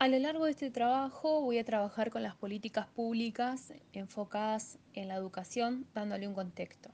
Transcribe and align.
A 0.00 0.08
lo 0.08 0.18
largo 0.18 0.44
de 0.44 0.50
este 0.50 0.70
trabajo 0.70 1.40
voy 1.40 1.58
a 1.58 1.64
trabajar 1.64 2.10
con 2.10 2.22
las 2.22 2.34
políticas 2.34 2.88
públicas 2.88 3.72
enfocadas 3.92 4.78
en 4.92 5.06
la 5.06 5.14
educación, 5.14 5.86
dándole 5.94 6.26
un 6.26 6.34
contexto. 6.34 6.90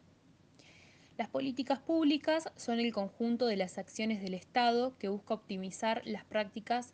Las 1.16 1.28
políticas 1.28 1.78
públicas 1.78 2.52
son 2.56 2.78
el 2.78 2.92
conjunto 2.92 3.46
de 3.46 3.56
las 3.56 3.78
acciones 3.78 4.22
del 4.22 4.34
Estado 4.34 4.96
que 4.98 5.08
busca 5.08 5.34
optimizar 5.34 6.02
las 6.04 6.24
prácticas 6.24 6.92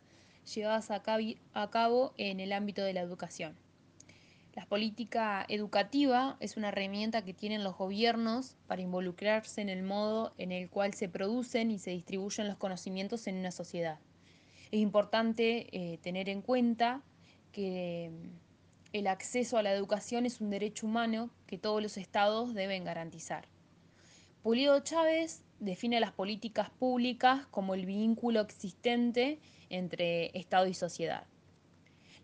llevadas 0.55 0.91
a 0.91 1.69
cabo 1.69 2.13
en 2.17 2.39
el 2.39 2.53
ámbito 2.53 2.81
de 2.83 2.93
la 2.93 3.01
educación. 3.01 3.57
La 4.55 4.65
política 4.65 5.45
educativa 5.49 6.37
es 6.39 6.57
una 6.57 6.69
herramienta 6.69 7.23
que 7.23 7.33
tienen 7.33 7.63
los 7.63 7.77
gobiernos 7.77 8.55
para 8.65 8.81
involucrarse 8.81 9.61
en 9.61 9.69
el 9.69 9.83
modo 9.83 10.33
en 10.37 10.51
el 10.51 10.69
cual 10.69 10.93
se 10.93 11.09
producen 11.09 11.69
y 11.69 11.79
se 11.79 11.91
distribuyen 11.91 12.47
los 12.47 12.57
conocimientos 12.57 13.27
en 13.27 13.37
una 13.37 13.51
sociedad. 13.51 13.99
Es 14.71 14.79
importante 14.79 15.67
eh, 15.71 15.97
tener 15.99 16.29
en 16.29 16.41
cuenta 16.41 17.01
que 17.51 18.11
el 18.93 19.07
acceso 19.07 19.57
a 19.57 19.63
la 19.63 19.71
educación 19.71 20.25
es 20.25 20.41
un 20.41 20.49
derecho 20.49 20.87
humano 20.87 21.29
que 21.45 21.57
todos 21.57 21.81
los 21.81 21.97
estados 21.97 22.53
deben 22.53 22.83
garantizar. 22.83 23.47
Pulido 24.43 24.79
Chávez 24.79 25.43
define 25.59 25.99
las 25.99 26.11
políticas 26.11 26.69
públicas 26.69 27.45
como 27.47 27.73
el 27.73 27.85
vínculo 27.85 28.41
existente 28.41 29.39
entre 29.69 30.37
Estado 30.37 30.67
y 30.67 30.73
sociedad. 30.73 31.25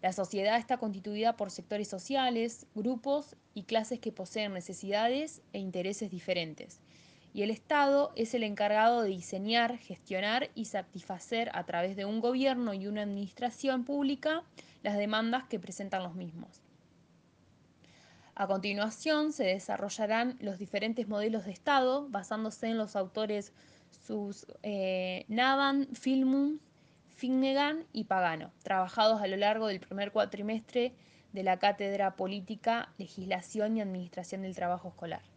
La 0.02 0.12
sociedad 0.12 0.58
está 0.58 0.78
constituida 0.78 1.38
por 1.38 1.50
sectores 1.50 1.88
sociales, 1.88 2.66
grupos 2.76 3.38
y 3.54 3.64
clases 3.64 4.00
que 4.00 4.12
poseen 4.12 4.54
necesidades 4.54 5.42
e 5.54 5.60
intereses 5.60 6.12
diferentes. 6.12 6.82
Y 7.34 7.42
el 7.42 7.50
Estado 7.50 8.12
es 8.16 8.36
el 8.36 8.44
encargado 8.44 9.02
de 9.02 9.10
diseñar, 9.10 9.78
gestionar 9.80 10.52
y 10.54 10.66
satisfacer 10.66 11.50
a 11.54 11.66
través 11.66 11.96
de 11.96 12.06
un 12.06 12.22
gobierno 12.22 12.76
y 12.76 12.86
una 12.86 13.02
administración 13.02 13.86
pública 13.86 14.44
las 14.84 14.98
demandas 14.98 15.46
que 15.46 15.60
presentan 15.60 16.04
los 16.04 16.14
mismos. 16.14 16.62
A 18.36 18.48
continuación 18.48 19.32
se 19.32 19.46
desarrollarán 19.46 20.38
los 20.40 20.60
diferentes 20.60 21.08
modelos 21.08 21.46
de 21.46 21.52
Estado 21.52 22.08
basándose 22.10 22.68
en 22.68 22.78
los 22.78 22.96
autores 22.96 23.52
sus 24.06 24.46
eh, 24.64 25.26
Navan, 25.28 25.88
Filmun, 25.94 26.60
Finnegan 27.16 27.86
y 27.94 28.06
Pagano, 28.06 28.52
trabajados 28.64 29.22
a 29.22 29.28
lo 29.28 29.38
largo 29.38 29.68
del 29.68 29.80
primer 29.80 30.12
cuatrimestre 30.12 30.94
de 31.32 31.44
la 31.44 31.58
Cátedra 31.58 32.16
Política, 32.16 32.90
Legislación 32.98 33.78
y 33.78 33.82
Administración 33.82 34.42
del 34.44 34.56
Trabajo 34.56 34.90
Escolar. 34.90 35.33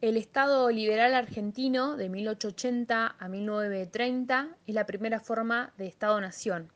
El 0.00 0.16
Estado 0.16 0.70
liberal 0.70 1.12
argentino 1.12 1.96
de 1.96 2.08
1880 2.08 3.16
a 3.18 3.28
1930 3.28 4.56
es 4.64 4.72
la 4.72 4.86
primera 4.86 5.18
forma 5.18 5.72
de 5.76 5.88
Estado-nación. 5.88 6.70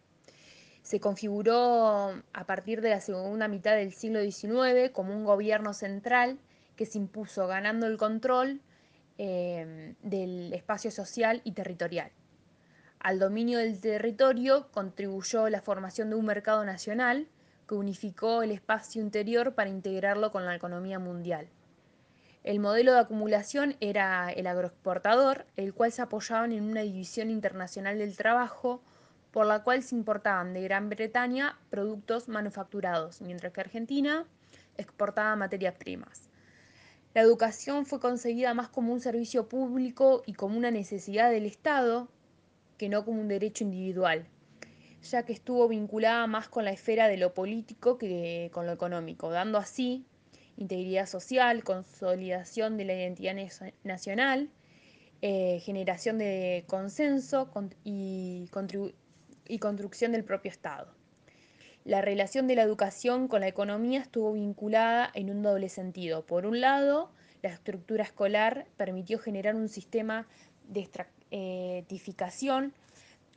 Se 0.83 0.99
configuró 0.99 2.21
a 2.33 2.47
partir 2.47 2.81
de 2.81 2.91
la 2.91 3.01
segunda 3.01 3.47
mitad 3.47 3.77
del 3.77 3.93
siglo 3.93 4.21
XIX 4.21 4.91
como 4.93 5.15
un 5.15 5.23
gobierno 5.23 5.73
central 5.73 6.41
que 6.75 6.85
se 6.85 6.99
impuso 6.99 7.47
ganando 7.47 7.87
el 7.87 7.97
control 7.97 8.61
eh, 9.19 9.95
del 10.03 10.53
espacio 10.53 10.91
social 10.91 11.43
y 11.45 11.53
territorial. 11.53 12.11
Al 12.99 13.21
dominio 13.21 13.61
del 13.61 13.81
territorio 13.81 14.67
contribuyó 14.73 15.49
la 15.49 15.63
formación 15.63 16.11
de 16.11 16.17
un 16.17 16.27
mercado 16.27 16.65
nacional 16.65 17.29
que 17.69 17.77
unificó 17.77 18.43
el 18.43 18.51
espacio 18.51 19.01
interior 19.01 19.55
para 19.55 19.71
integrarlo 19.71 20.33
con 20.33 20.45
la 20.45 20.57
economía 20.57 20.99
mundial. 20.99 21.49
El 22.45 22.59
modelo 22.59 22.93
de 22.93 22.99
acumulación 22.99 23.77
era 23.79 24.31
el 24.31 24.49
agroexportador, 24.49 25.47
el 25.57 25.73
cual 25.73 25.93
se 25.93 26.03
apoyaba 26.03 26.45
en 26.47 26.65
una 26.65 26.81
división 26.81 27.31
internacional 27.31 27.99
del 27.99 28.17
trabajo, 28.17 28.83
por 29.31 29.47
la 29.47 29.63
cual 29.63 29.85
se 29.85 29.95
importaban 29.95 30.53
de 30.53 30.63
Gran 30.63 30.89
Bretaña 30.89 31.57
productos 31.71 32.29
manufacturados, 32.29 33.21
mientras 33.21 33.53
que 33.53 33.61
Argentina 33.61 34.27
exportaba 34.77 35.37
materias 35.37 35.77
primas. 35.77 36.31
La 37.15 37.21
educación 37.21 37.87
fue 37.87 38.01
concebida 38.01 38.55
más 38.55 38.69
como 38.69 38.93
un 38.93 39.01
servicio 39.01 39.49
público 39.49 40.25
y 40.27 40.33
como 40.33 40.59
una 40.59 40.73
necesidad 40.73 41.31
del 41.31 41.47
Estado, 41.47 42.09
que 42.77 42.89
no 42.89 43.05
como 43.05 43.21
un 43.21 43.29
derecho 43.29 43.63
individual, 43.63 44.27
ya 45.03 45.23
que 45.23 45.33
estuvo 45.33 45.69
vinculada 45.69 46.27
más 46.27 46.49
con 46.49 46.65
la 46.65 46.73
esfera 46.73 47.07
de 47.07 47.19
lo 47.19 47.35
político 47.35 47.99
que 47.99 48.51
con 48.53 48.67
lo 48.67 48.73
económico, 48.73 49.31
dando 49.31 49.59
así 49.59 50.05
integridad 50.57 51.07
social, 51.07 51.65
consolidación 51.65 52.77
de 52.77 52.85
la 52.85 52.95
identidad 52.95 53.37
nacional, 53.85 54.51
eh, 55.23 55.61
generación 55.61 56.19
de 56.19 56.65
consenso 56.67 57.49
y, 57.85 58.49
construcción 59.61 60.13
del 60.13 60.25
propio 60.25 60.51
Estado. 60.51 60.93
La 61.85 62.01
relación 62.01 62.47
de 62.47 62.57
la 62.57 62.63
educación 62.63 63.29
con 63.29 63.41
la 63.41 63.49
economía 63.49 64.01
estuvo 64.01 64.33
vinculada 64.33 65.11
en 65.15 65.31
un 65.31 65.43
doble 65.43 65.69
sentido. 65.69 66.25
Por 66.27 66.47
un 66.47 66.61
lado, 66.61 67.11
la 67.43 67.51
estructura 67.51 68.05
escolar 68.05 68.67
permitió 68.77 69.19
generar 69.19 69.55
un 69.57 69.69
sistema 69.69 70.27
de 70.69 70.81
estratificación 70.81 72.73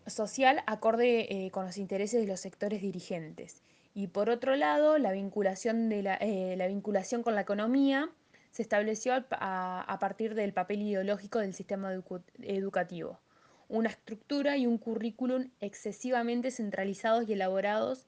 social 0.08 0.64
acorde 0.68 1.46
eh, 1.46 1.52
con 1.52 1.66
los 1.66 1.78
intereses 1.78 2.22
de 2.22 2.28
los 2.28 2.40
sectores 2.40 2.82
dirigentes. 2.82 3.64
Y 3.96 4.08
por 4.08 4.30
otro 4.30 4.58
lado, 4.58 4.98
la 4.98 5.14
vinculación, 5.14 5.88
de 5.88 6.04
la, 6.04 6.16
eh, 6.16 6.56
la 6.58 6.68
vinculación 6.68 7.24
con 7.24 7.34
la 7.34 7.42
economía 7.42 8.10
se 8.52 8.62
estableció 8.62 9.14
a, 9.32 9.98
partir 10.02 10.36
del 10.36 10.52
papel 10.52 10.82
ideológico 10.82 11.40
del 11.40 11.54
sistema 11.54 11.94
edu 11.94 12.22
educativo. 12.42 13.20
Una 13.70 13.90
estructura 13.90 14.58
y 14.58 14.68
un 14.68 14.78
currículum 14.78 15.50
excesivamente 15.62 16.52
centralizados 16.52 17.28
y 17.28 17.34
elaborados 17.34 18.06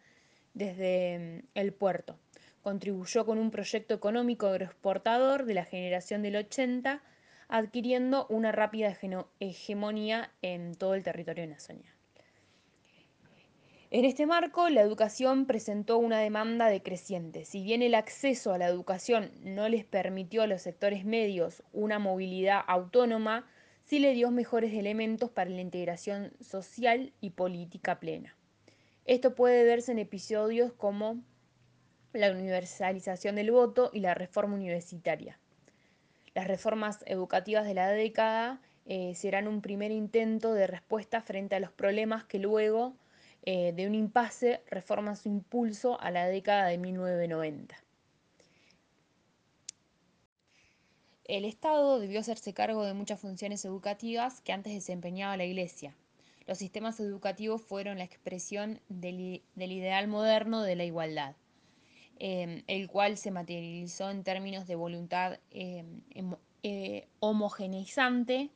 desde 0.53 1.41
mm, 1.41 1.47
el 1.55 1.73
puerto. 1.73 2.19
Contribuyó 2.61 3.25
con 3.25 3.37
un 3.37 3.49
proyecto 3.49 3.93
económico 3.93 4.47
agroexportador 4.47 5.45
de 5.45 5.53
la 5.53 5.63
generación 5.63 6.21
del 6.21 6.35
80 6.35 7.01
adquiriendo 7.47 8.27
una 8.27 8.51
rápida 8.51 8.93
hegemonía 9.39 10.31
en 10.41 10.75
todo 10.75 10.95
el 10.95 11.03
territorio 11.03 11.47
nacional. 11.47 11.96
En 13.89 14.03
este 14.03 14.25
marco, 14.25 14.67
la 14.67 14.81
educación 14.81 15.45
presentó 15.45 15.97
una 15.97 16.19
demanda 16.19 16.67
decreciente. 16.67 17.45
Si 17.45 17.63
bien 17.63 17.81
el 17.81 17.95
acceso 17.95 18.51
a 18.51 18.57
la 18.57 18.67
educación 18.67 19.31
no 19.43 19.69
les 19.69 19.85
permitió 19.85 20.41
a 20.41 20.47
los 20.47 20.61
sectores 20.61 21.05
medios 21.05 21.63
una 21.71 21.97
movilidad 21.97 22.59
autónoma, 22.67 23.47
sí 23.85 23.99
le 23.99 24.11
dio 24.11 24.29
mejores 24.29 24.73
elementos 24.73 25.29
para 25.29 25.49
la 25.49 25.61
integración 25.61 26.33
social 26.41 27.13
y 27.21 27.29
política 27.29 27.97
plena. 27.97 28.35
Esto 29.05 29.35
puede 29.35 29.63
verse 29.63 29.93
en 29.93 29.99
episodios 29.99 30.73
como 30.73 31.21
la 32.11 32.29
universalización 32.31 33.35
del 33.35 33.51
voto 33.51 33.89
y 33.93 34.01
la 34.01 34.13
reforma 34.13 34.55
universitaria. 34.55 35.39
Las 36.35 36.47
reformas 36.47 37.05
educativas 37.05 37.65
de 37.65 37.73
la 37.73 37.87
década 37.87 38.59
eh, 38.85 39.15
serán 39.15 39.47
un 39.47 39.61
primer 39.61 39.91
intento 39.91 40.53
de 40.53 40.67
respuesta 40.67 41.21
frente 41.21 41.55
a 41.55 41.61
los 41.61 41.71
problemas 41.71 42.25
que 42.25 42.39
luego 42.39 42.97
eh, 43.49 43.71
de 43.71 43.87
un 43.87 43.95
impasse 43.95 44.61
reforman 44.67 45.15
su 45.15 45.29
impulso 45.29 45.97
a 46.01 46.11
la 46.11 46.27
década 46.27 46.67
de 46.67 46.77
1990. 46.77 47.77
El 51.23 51.45
Estado 51.45 51.99
debió 51.99 52.19
hacerse 52.19 52.53
cargo 52.53 52.83
de 52.83 52.93
muchas 52.93 53.21
funciones 53.21 53.63
educativas 53.63 54.41
que 54.41 54.51
antes 54.51 54.73
desempeñaba 54.73 55.37
la 55.37 55.45
Iglesia. 55.45 55.95
Los 56.45 56.57
sistemas 56.57 56.99
educativos 56.99 57.61
fueron 57.61 57.99
la 57.99 58.03
expresión 58.03 58.81
del, 58.89 59.41
ideal 59.55 60.09
moderno 60.09 60.63
de 60.63 60.75
la 60.75 60.83
igualdad. 60.83 61.35
Eh, 62.19 62.63
el 62.67 62.89
cual 62.89 63.15
se 63.15 63.31
materializó 63.31 64.09
en 64.09 64.23
términos 64.23 64.65
de 64.65 64.75
voluntad 64.75 65.39
eh, 65.51 65.85
eh, 66.69 67.07
homogeneizante, 67.19 68.49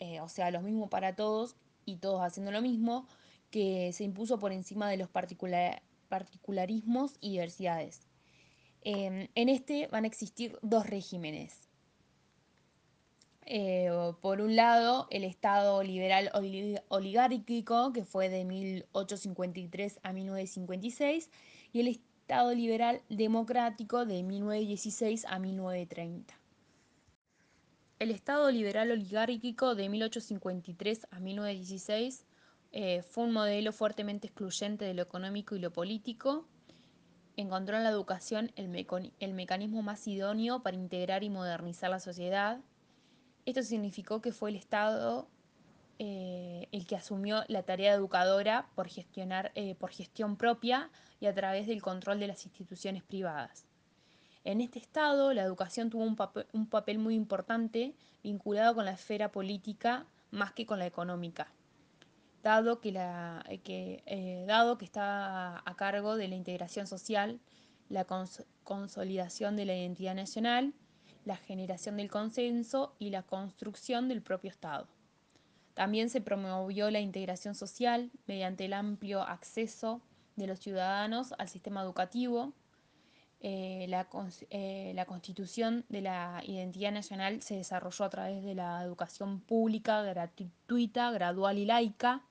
eh, 0.00 0.20
o 0.20 0.28
sea, 0.28 0.50
lo 0.50 0.60
mismo 0.60 0.88
para 0.88 1.14
todos 1.14 1.54
y 1.84 1.98
todos 1.98 2.20
haciendo 2.22 2.50
lo 2.50 2.62
mismo, 2.62 3.06
que 3.54 3.92
se 3.92 4.02
impuso 4.02 4.40
por 4.40 4.50
encima 4.50 4.90
de 4.90 4.96
los 4.96 5.08
particular, 5.08 5.80
particularismos 6.08 7.12
y 7.20 7.30
diversidades. 7.30 8.00
Em, 8.82 9.28
en 9.36 9.48
este 9.48 9.86
van 9.86 10.02
a 10.02 10.08
existir 10.08 10.58
dos 10.60 10.88
regímenes. 10.88 11.68
por 14.20 14.40
un 14.40 14.56
lado, 14.56 15.06
el 15.10 15.22
Estado 15.22 15.80
liberal 15.84 16.32
oligárquico, 16.88 17.92
que 17.92 18.04
fue 18.04 18.28
de 18.28 18.44
1853 18.44 20.00
a 20.02 20.12
1956, 20.12 21.30
y 21.72 21.80
el 21.80 21.88
Estado 21.88 22.52
liberal 22.54 23.02
democrático 23.08 24.04
de 24.04 24.24
1916 24.24 25.26
a 25.28 25.38
1930. 25.38 26.34
El 28.00 28.10
Estado 28.10 28.50
liberal 28.50 28.90
oligárquico 28.90 29.76
de 29.76 29.88
1853 29.88 31.06
a 31.12 31.20
1916 31.20 32.26
eh, 32.76 33.02
fue 33.02 33.22
un 33.22 33.32
modelo 33.32 33.70
fuertemente 33.72 34.26
excluyente 34.26 34.84
de 34.84 34.94
lo 34.94 35.02
económico 35.02 35.54
y 35.54 35.60
lo 35.60 35.72
político. 35.72 36.44
Encontró 37.36 37.76
en 37.76 37.84
la 37.84 37.90
educación 37.90 38.50
el, 38.56 38.68
mecanismo 39.32 39.82
más 39.82 40.04
idóneo 40.08 40.60
para 40.64 40.76
integrar 40.76 41.22
y 41.22 41.30
modernizar 41.30 41.88
la 41.88 42.00
sociedad. 42.00 42.58
Esto 43.46 43.62
significó 43.62 44.20
que 44.20 44.32
fue 44.32 44.50
el 44.50 44.56
Estado 44.56 45.28
eh, 46.00 46.66
el 46.72 46.84
que 46.88 46.96
asumió 46.96 47.44
la 47.46 47.62
tarea 47.62 47.94
educadora 47.94 48.66
eh, 49.54 49.76
por 49.76 49.90
gestión 49.90 50.36
propia 50.36 50.90
y 51.20 51.26
a 51.26 51.34
través 51.34 51.68
del 51.68 51.80
control 51.80 52.18
de 52.18 52.26
las 52.26 52.44
instituciones 52.44 53.04
privadas. 53.04 53.66
En 54.42 54.60
este 54.60 54.80
estado, 54.80 55.32
la 55.32 55.42
educación 55.42 55.90
tuvo 55.90 56.02
un 56.02 56.66
papel 56.66 56.98
muy 56.98 57.14
importante 57.14 57.94
vinculado 58.24 58.74
con 58.74 58.84
la 58.84 58.90
esfera 58.90 59.30
política 59.30 60.06
más 60.32 60.52
que 60.52 60.66
con 60.66 60.80
la 60.80 60.86
económica, 60.86 61.52
dado 62.44 62.80
que, 62.80 62.92
la, 62.92 63.44
que, 63.64 64.04
eh, 64.06 64.44
dado 64.46 64.78
que 64.78 64.84
está 64.84 65.62
a 65.68 65.76
cargo 65.76 66.16
de 66.16 66.28
la 66.28 66.36
integración 66.36 66.86
social, 66.86 67.40
la 67.88 68.04
cons 68.04 68.44
consolidación 68.62 69.56
de 69.56 69.64
la 69.64 69.74
identidad 69.74 70.14
nacional, 70.14 70.74
la 71.24 71.36
generación 71.36 71.96
del 71.96 72.10
consenso 72.10 72.94
y 72.98 73.10
la 73.10 73.22
construcción 73.22 74.08
del 74.08 74.22
propio 74.22 74.50
Estado. 74.50 74.86
También 75.74 76.08
se 76.08 76.20
promovió 76.20 76.90
la 76.90 77.00
integración 77.00 77.54
social 77.54 78.10
mediante 78.26 78.66
el 78.66 78.74
amplio 78.74 79.22
acceso 79.22 80.02
de 80.36 80.46
los 80.46 80.60
ciudadanos 80.60 81.34
al 81.38 81.48
sistema 81.48 81.82
educativo. 81.82 82.52
Eh, 83.40 83.86
eh, 84.50 84.92
la, 84.94 85.04
constitución 85.04 85.84
de 85.88 86.00
la 86.00 86.42
identidad 86.46 86.92
nacional 86.92 87.42
se 87.42 87.56
desarrolló 87.56 88.04
a 88.04 88.10
través 88.10 88.42
de 88.44 88.54
la 88.54 88.82
educación 88.82 89.40
pública, 89.40 90.02
gratuita, 90.02 91.10
gradual 91.10 91.58
y 91.58 91.64
laica. 91.64 92.22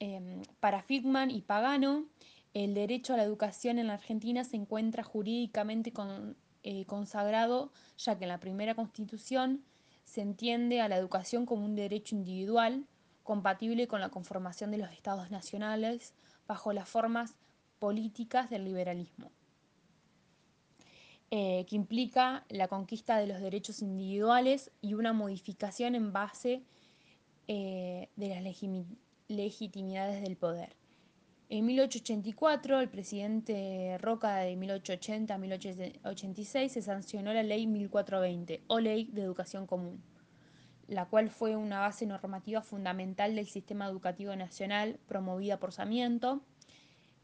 Eh, 0.00 0.42
para 0.60 0.82
Friedman 0.82 1.30
y 1.30 1.42
Pagano, 1.42 2.06
el 2.54 2.74
derecho 2.74 3.14
a 3.14 3.16
la 3.16 3.22
educación 3.22 3.78
en 3.78 3.86
la 3.86 3.94
Argentina 3.94 4.44
se 4.44 4.56
encuentra 4.56 5.04
jurídicamente 5.04 5.92
eh, 6.62 6.84
consagrado, 6.86 7.70
ya 7.96 8.18
que 8.18 8.24
en 8.24 8.28
la 8.30 8.40
primera 8.40 8.74
constitución 8.74 9.62
se 10.04 10.22
entiende 10.22 10.80
a 10.80 10.88
la 10.88 10.96
educación 10.96 11.46
como 11.46 11.64
un 11.64 11.76
derecho 11.76 12.16
individual 12.16 12.84
compatible 13.22 13.86
con 13.86 14.00
la 14.00 14.08
conformación 14.08 14.72
de 14.72 14.78
los 14.78 14.90
estados 14.90 15.30
nacionales 15.30 16.14
bajo 16.48 16.72
las 16.72 16.88
formas 16.88 17.36
políticas 17.78 18.50
del 18.50 18.64
liberalismo, 18.64 19.30
eh, 21.30 21.64
que 21.68 21.76
implica 21.76 22.44
la 22.48 22.66
conquista 22.66 23.18
de 23.18 23.28
los 23.28 23.40
derechos 23.40 23.82
individuales 23.82 24.72
y 24.82 24.94
una 24.94 25.12
modificación 25.12 25.94
en 25.94 26.12
base 26.12 26.64
eh, 27.46 28.08
de 28.16 28.28
las 28.28 28.42
legitimidades 29.30 30.22
del 30.22 30.36
poder. 30.36 30.76
En 31.48 31.64
1884, 31.66 32.80
el 32.80 32.88
presidente 32.88 33.96
Roca 33.98 34.36
de 34.36 34.56
1880 34.56 35.34
a 35.34 35.38
1886 35.38 36.72
se 36.72 36.82
sancionó 36.82 37.32
la 37.32 37.42
ley 37.42 37.66
1420 37.66 38.62
o 38.66 38.80
ley 38.80 39.08
de 39.12 39.22
educación 39.22 39.66
común, 39.66 40.02
la 40.86 41.06
cual 41.06 41.30
fue 41.30 41.56
una 41.56 41.80
base 41.80 42.06
normativa 42.06 42.60
fundamental 42.60 43.34
del 43.34 43.46
sistema 43.46 43.86
educativo 43.86 44.34
nacional 44.34 44.98
promovida 45.06 45.58
por 45.58 45.72
Sarmiento. 45.72 46.42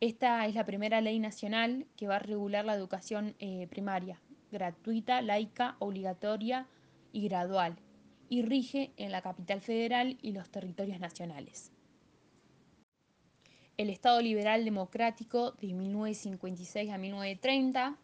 Esta 0.00 0.46
es 0.46 0.54
la 0.54 0.64
primera 0.64 1.00
ley 1.00 1.18
nacional 1.18 1.86
que 1.96 2.06
va 2.06 2.16
a 2.16 2.20
regular 2.20 2.64
la 2.64 2.74
educación 2.74 3.34
eh, 3.38 3.66
primaria, 3.68 4.20
gratuita, 4.52 5.22
laica, 5.22 5.76
obligatoria 5.80 6.66
y 7.12 7.28
gradual, 7.28 7.76
y 8.28 8.42
rige 8.42 8.92
en 8.96 9.12
la 9.12 9.22
capital 9.22 9.60
federal 9.60 10.18
y 10.20 10.32
los 10.32 10.50
territorios 10.50 11.00
nacionales 11.00 11.72
el 13.76 13.90
Estado 13.90 14.22
Liberal 14.22 14.64
Democrático 14.64 15.52
de 15.52 15.74
1956 15.74 16.90
a 16.90 16.96
1930, 16.98 17.98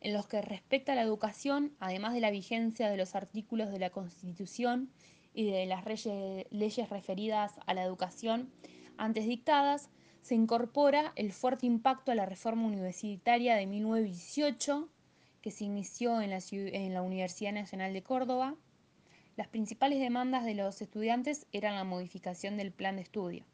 en 0.00 0.12
los 0.12 0.26
que 0.26 0.42
respecta 0.42 0.92
a 0.92 0.94
la 0.94 1.02
educación, 1.02 1.74
además 1.80 2.12
de 2.12 2.20
la 2.20 2.30
vigencia 2.30 2.90
de 2.90 2.98
los 2.98 3.14
artículos 3.14 3.70
de 3.70 3.78
la 3.78 3.88
Constitución 3.88 4.90
y 5.32 5.50
de 5.50 5.64
las 5.64 5.84
leyes 6.50 6.90
referidas 6.90 7.54
a 7.64 7.72
la 7.72 7.82
educación 7.82 8.52
antes 8.98 9.26
dictadas, 9.26 9.88
se 10.20 10.34
incorpora 10.34 11.12
el 11.16 11.32
fuerte 11.32 11.66
impacto 11.66 12.12
a 12.12 12.14
la 12.14 12.26
reforma 12.26 12.66
universitaria 12.66 13.56
de 13.56 13.66
1918, 13.66 14.88
que 15.40 15.50
se 15.50 15.64
inició 15.64 16.20
en 16.20 16.30
la, 16.30 16.38
en 16.50 16.94
la 16.94 17.02
Universidad 17.02 17.52
Nacional 17.52 17.92
de 17.94 18.02
Córdoba. 18.02 18.56
Las 19.36 19.48
principales 19.48 20.00
demandas 20.00 20.44
de 20.44 20.54
los 20.54 20.80
estudiantes 20.80 21.46
eran 21.52 21.74
la 21.74 21.84
modificación 21.84 22.56
del 22.56 22.72
plan 22.72 22.96
de 22.96 23.02
estudio 23.02 23.44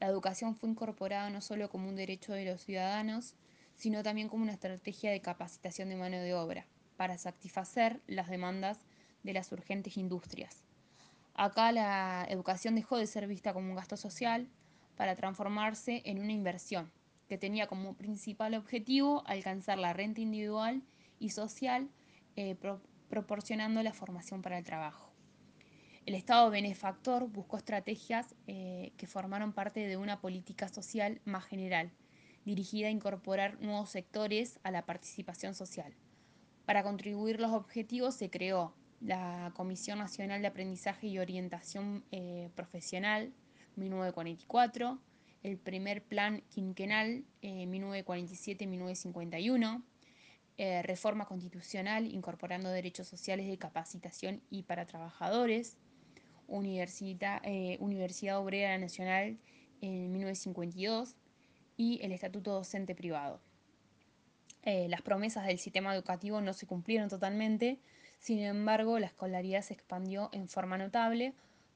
La 0.00 0.06
educación 0.06 0.54
fue 0.54 0.70
incorporada 0.70 1.28
no 1.28 1.40
solo 1.40 1.68
como 1.68 1.88
un 1.88 1.96
derecho 1.96 2.32
de 2.32 2.44
los 2.44 2.62
ciudadanos, 2.62 3.34
sino 3.74 4.02
también 4.02 4.28
como 4.28 4.44
una 4.44 4.52
estrategia 4.52 5.10
de 5.10 5.20
capacitación 5.20 5.88
de 5.88 5.96
mano 5.96 6.18
de 6.18 6.34
obra 6.34 6.66
para 6.96 7.18
satisfacer 7.18 8.00
las 8.06 8.28
demandas 8.28 8.78
de 9.24 9.32
las 9.32 9.50
urgentes 9.50 9.96
industrias. 9.96 10.62
Acá 11.34 11.72
la 11.72 12.24
educación 12.28 12.76
dejó 12.76 12.96
de 12.96 13.08
ser 13.08 13.26
vista 13.26 13.52
como 13.52 13.70
un 13.70 13.76
gasto 13.76 13.96
social 13.96 14.48
para 14.96 15.16
transformarse 15.16 16.02
en 16.04 16.20
una 16.20 16.32
inversión 16.32 16.92
que 17.28 17.38
tenía 17.38 17.66
como 17.66 17.94
principal 17.94 18.54
objetivo 18.54 19.24
alcanzar 19.26 19.78
la 19.78 19.92
renta 19.92 20.20
individual 20.20 20.82
y 21.18 21.30
social 21.30 21.88
eh, 22.36 22.54
proporcionando 23.08 23.82
la 23.82 23.92
formación 23.92 24.42
para 24.42 24.58
el 24.58 24.64
trabajo. 24.64 25.12
El 26.06 26.14
Estado 26.14 26.50
benefactor 26.50 27.28
buscó 27.28 27.56
estrategias 27.56 28.34
eh, 28.46 28.92
que 28.96 29.06
formaron 29.06 29.52
parte 29.52 29.86
de 29.86 29.96
una 29.96 30.20
política 30.20 30.68
social 30.68 31.20
más 31.24 31.44
general, 31.44 31.92
dirigida 32.44 32.88
a 32.88 32.90
incorporar 32.90 33.58
nuevos 33.60 33.90
sectores 33.90 34.58
a 34.64 34.70
la 34.70 34.84
participación 34.84 35.54
social. 35.54 35.94
Para 36.66 36.82
contribuir 36.82 37.40
los 37.40 37.52
objetivos 37.52 38.14
se 38.14 38.28
creó 38.28 38.74
la 39.00 39.52
Comisión 39.54 39.98
Nacional 39.98 40.42
de 40.42 40.48
Aprendizaje 40.48 41.06
y 41.06 41.18
Orientación 41.18 42.04
eh, 42.10 42.50
Profesional, 42.54 43.32
1944, 43.76 44.98
el 45.42 45.58
primer 45.58 46.02
plan 46.02 46.42
quinquenal, 46.48 47.24
eh, 47.42 47.66
1947-1951, 47.66 49.82
eh, 50.56 50.82
reforma 50.82 51.26
constitucional 51.26 52.06
incorporando 52.06 52.68
derechos 52.70 53.08
sociales 53.08 53.48
de 53.48 53.58
capacitación 53.58 54.40
y 54.50 54.62
para 54.62 54.86
trabajadores, 54.86 55.76
Universidad, 56.46 57.40
eh, 57.44 57.76
Universidad 57.80 58.38
Obrera 58.38 58.78
Nacional 58.78 59.36
en 59.80 60.12
1952 60.12 61.16
y 61.76 62.00
el 62.02 62.12
Estatuto 62.12 62.52
Docente 62.52 62.94
Privado. 62.94 63.40
Eh, 64.62 64.86
las 64.88 65.02
promesas 65.02 65.44
del 65.44 65.58
sistema 65.58 65.92
educativo 65.92 66.40
no 66.40 66.52
se 66.52 66.66
cumplieron 66.66 67.08
totalmente, 67.08 67.80
sin 68.20 68.38
embargo 68.38 69.00
la 69.00 69.06
escolaridad 69.06 69.62
se 69.62 69.74
expandió 69.74 70.30
en 70.32 70.48
forma 70.48 70.78
notable 70.78 71.34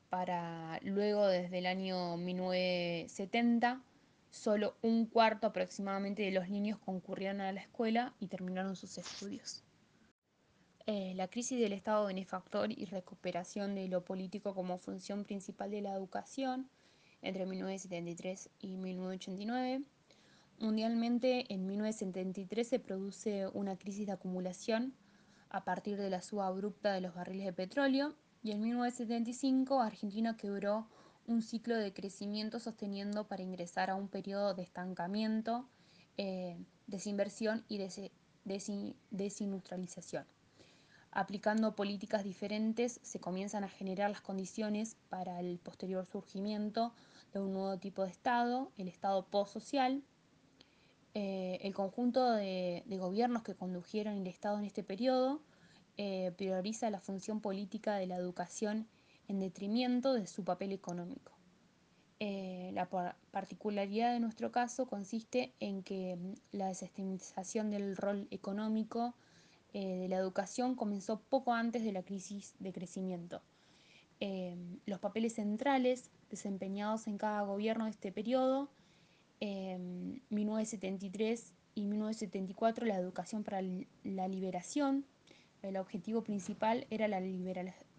para 0.08 0.78
luego 0.82 1.26
desde 1.26 1.58
el 1.58 1.66
año 1.66 2.16
1970 2.16 3.82
Solo 4.30 4.76
un 4.82 5.06
cuarto 5.06 5.47
aproximadamente 5.47 6.23
de 6.23 6.30
los 6.30 6.49
niños 6.49 6.78
concurrieron 6.78 7.40
a 7.40 7.52
la 7.52 7.61
escuela 7.61 8.14
y 8.20 8.26
terminaron 8.26 8.76
sus 8.76 8.99
estudios. 8.99 9.64
Eh, 10.87 11.12
la 11.16 11.28
crisis 11.28 11.61
del 11.61 11.73
Estado 11.73 12.06
benefactor 12.06 12.70
y 12.70 12.87
recuperación 12.87 13.75
de 13.75 13.88
lo 13.88 14.04
político 14.04 14.54
como 14.54 14.78
función 14.78 15.25
principal 15.25 15.70
de 15.70 15.82
la 15.82 15.92
educación 15.92 16.70
entre 17.20 17.47
1973 17.47 18.50
y 18.61 18.76
1989. 18.76 19.82
Mundialmente, 20.61 21.52
en 21.52 21.66
1973 21.66 22.66
se 22.66 22.78
produce 22.78 23.49
una 23.49 23.76
crisis 23.76 24.06
de 24.06 24.12
acumulación 24.12 24.94
a 25.50 25.64
partir 25.64 25.97
de 25.97 26.11
la 26.11 26.23
suba 26.23 26.47
abrupta 26.47 26.92
de 26.92 27.00
los 27.00 27.14
barriles 27.14 27.47
de 27.47 27.52
petróleo 27.52 28.14
y 28.42 28.52
en 28.52 28.61
1975 28.61 29.80
Argentina 29.80 30.37
quebró 30.37 30.88
un 31.28 31.42
ciclo 31.42 31.76
de 31.76 31.92
crecimiento 31.92 32.58
sosteniendo 32.58 33.28
para 33.28 33.42
ingresar 33.42 33.90
a 33.90 33.94
un 33.94 34.08
periodo 34.08 34.54
de 34.54 34.62
estancamiento, 34.62 35.68
eh, 36.16 36.58
desinversión 36.87 37.64
y 37.68 37.78
des 37.78 38.00
desindustrialización. 39.11 40.25
Aplicando 41.11 41.76
políticas 41.76 42.25
diferentes 42.25 42.99
se 43.02 43.20
comienzan 43.20 43.62
a 43.62 43.68
generar 43.68 44.11
las 44.11 44.23
condiciones 44.23 44.97
para 45.11 45.40
el 45.40 45.58
posterior 45.58 46.06
surgimiento 46.06 46.94
de 47.35 47.40
un 47.40 47.52
nuevo 47.52 47.76
tipo 47.78 48.04
de 48.04 48.11
Estado, 48.11 48.73
el 48.78 48.88
Estado 48.88 49.26
postsocial. 49.26 50.02
Eh, 51.14 51.58
el 51.62 51.75
conjunto 51.75 52.32
de, 52.32 52.85
gobiernos 52.88 53.42
que 53.42 53.54
condujeron 53.54 54.14
el 54.14 54.26
Estado 54.26 54.58
en 54.58 54.64
este 54.64 54.82
periodo 54.82 55.42
eh, 55.97 56.32
prioriza 56.37 56.88
la 56.90 57.00
función 57.00 57.40
política 57.40 57.97
de 57.97 58.06
la 58.06 58.16
educación 58.16 58.87
en 59.28 59.38
detrimento 59.38 60.14
de 60.14 60.26
su 60.26 60.44
papel 60.44 60.73
económico. 60.73 61.32
Eh, 62.20 62.70
la 62.73 62.88
particularidad 63.30 64.12
de 64.12 64.18
nuestro 64.18 64.50
caso 64.50 64.87
consiste 64.87 65.52
en 65.61 65.85
que 65.85 66.16
mm, 66.16 66.56
la 66.56 66.66
desestimización 66.66 67.70
del 67.70 67.97
rol 67.97 68.26
económico 68.32 69.14
eh, 69.73 69.99
de 69.99 70.08
la 70.08 70.16
educación 70.16 70.75
comenzó 70.75 71.20
poco 71.20 71.52
antes 71.52 71.85
de 71.85 71.92
la 71.92 72.02
crisis 72.02 72.54
de 72.58 72.73
crecimiento. 72.73 73.40
Eh, 74.20 74.56
los 74.87 74.99
papeles 74.99 75.35
centrales 75.35 76.11
desempeñados 76.28 77.06
en 77.06 77.18
cada 77.18 77.42
gobierno 77.42 77.85
de 77.85 77.90
este 77.90 78.11
periodo, 78.11 78.68
en 79.38 80.20
1973 80.30 81.52
y 81.76 81.87
1974 81.87 82.87
la 82.87 82.97
educación 82.97 83.44
para 83.44 83.62
la 84.02 84.26
liberación, 84.26 85.04
el 85.62 85.76
objetivo 85.76 86.23
principal 86.23 86.87
era 86.90 87.06
la 87.06 87.20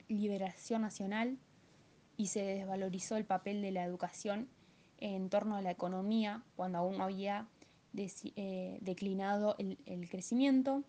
liberación 0.09 0.81
nacional 0.81 1.37
y 2.17 2.27
se 2.27 2.41
desvalorizó 2.41 3.15
el 3.15 3.25
papel 3.25 3.61
de 3.61 3.71
la 3.71 3.85
educación 3.85 4.49
en 4.97 5.29
torno 5.29 5.55
a 5.55 5.61
la 5.61 5.71
economía 5.71 6.43
cuando 6.57 6.79
aún 6.79 6.99
había 6.99 7.47
eh, 7.95 8.77
declinado 8.81 9.55
el, 9.57 9.77
el 9.85 10.09
crecimiento. 10.09 10.83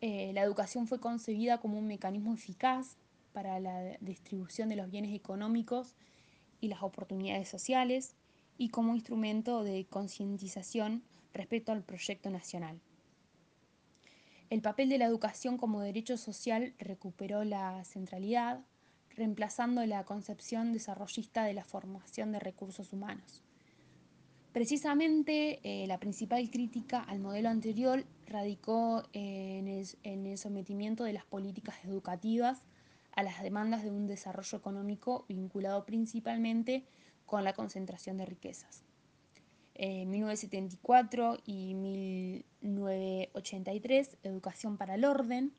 Eh, 0.00 0.32
la 0.34 0.42
educación 0.42 0.86
fue 0.86 0.98
concebida 0.98 1.58
como 1.58 1.78
un 1.78 1.86
mecanismo 1.86 2.34
eficaz 2.34 2.96
para 3.32 3.60
la 3.60 3.96
distribución 4.00 4.68
de 4.68 4.76
los 4.76 4.90
bienes 4.90 5.14
económicos 5.14 5.94
y 6.60 6.68
las 6.68 6.82
oportunidades 6.82 7.48
sociales 7.48 8.16
y 8.58 8.68
como 8.68 8.94
instrumento 8.94 9.64
de 9.64 9.86
concientización 9.86 11.02
respecto 11.32 11.72
al 11.72 11.82
proyecto 11.82 12.30
nacional. 12.30 12.80
El 14.50 14.60
papel 14.60 14.88
de 14.88 14.98
la 14.98 15.06
educación 15.06 15.56
como 15.56 15.80
derecho 15.80 16.16
social 16.16 16.74
recuperó 16.78 17.44
la 17.44 17.84
centralidad, 17.84 18.60
reemplazando 19.10 19.84
la 19.86 20.04
concepción 20.04 20.72
desarrollista 20.72 21.44
de 21.44 21.54
la 21.54 21.64
formación 21.64 22.32
de 22.32 22.40
recursos 22.40 22.92
humanos. 22.92 23.42
Precisamente 24.52 25.58
eh, 25.64 25.86
la 25.88 25.98
principal 25.98 26.48
crítica 26.50 27.00
al 27.00 27.18
modelo 27.18 27.48
anterior 27.48 28.04
radicó 28.26 29.02
en 29.12 29.66
el, 29.66 29.88
en 30.04 30.26
el, 30.26 30.38
sometimiento 30.38 31.02
de 31.02 31.12
las 31.12 31.24
políticas 31.24 31.76
educativas 31.84 32.62
a 33.16 33.24
las 33.24 33.42
demandas 33.42 33.82
de 33.82 33.90
un 33.90 34.06
desarrollo 34.06 34.58
económico 34.58 35.24
vinculado 35.28 35.84
principalmente 35.84 36.84
con 37.26 37.42
la 37.42 37.52
concentración 37.52 38.16
de 38.16 38.26
riquezas. 38.26 38.84
En 39.74 40.10
1974 40.10 41.38
y 41.44 41.74
1983, 41.74 44.18
Educación 44.22 44.76
para 44.76 44.94
el 44.94 45.04
Orden, 45.04 45.52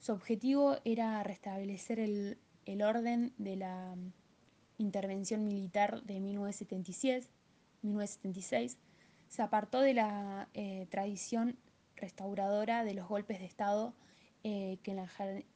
su 0.00 0.12
objetivo 0.12 0.76
era 0.84 1.22
restablecer 1.22 1.98
el 1.98 2.36
el 2.66 2.82
orden 2.82 3.32
de 3.38 3.56
la 3.56 3.94
intervención 4.78 5.46
militar 5.46 6.02
de 6.02 6.20
1976, 6.20 7.28
1976 7.82 8.78
se 9.28 9.42
apartó 9.42 9.80
de 9.80 9.94
la 9.94 10.48
eh, 10.54 10.86
tradición 10.90 11.56
restauradora 11.96 12.84
de 12.84 12.94
los 12.94 13.08
golpes 13.08 13.40
de 13.40 13.46
Estado 13.46 13.94
eh, 14.42 14.78
que, 14.82 14.92
en 14.92 14.98
la, 14.98 15.08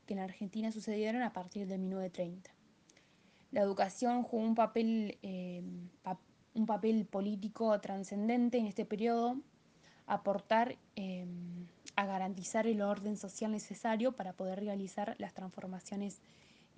que, 0.07 0.15
en 0.15 0.17
la, 0.17 0.25
Argentina 0.25 0.73
sucedieron 0.73 1.23
a 1.23 1.33
partir 1.33 1.67
de 1.67 1.79
1930. 1.79 2.51
La 3.51 3.61
educación 3.61 4.23
jugó 4.23 4.43
un 4.43 4.55
papel, 4.55 5.19
eh, 5.23 5.63
un 6.55 6.67
papel 6.67 7.07
político 7.07 7.79
trascendente 7.81 8.59
en 8.59 8.67
este 8.67 8.85
periodo, 8.85 9.37
aportar 10.07 10.77
a 11.97 12.07
garantizar 12.07 12.67
el 12.67 12.81
orden 12.81 13.17
social 13.17 13.51
necesario 13.51 14.13
para 14.13 14.33
poder 14.33 14.61
realizar 14.61 15.17
las 15.19 15.35
transformaciones 15.35 16.21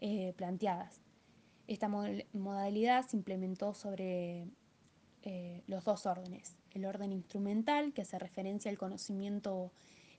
eh, 0.00 0.32
planteadas. 0.36 1.00
Esta 1.66 1.88
modalidad 1.88 3.06
se 3.06 3.16
implementó 3.16 3.74
sobre 3.74 4.48
eh, 5.22 5.62
los 5.66 5.84
dos 5.84 6.06
órdenes. 6.06 6.56
El 6.72 6.86
orden 6.86 7.12
instrumental, 7.12 7.92
que 7.92 8.02
hace 8.02 8.18
referencia 8.18 8.70
al 8.70 8.78
conocimiento 8.78 9.70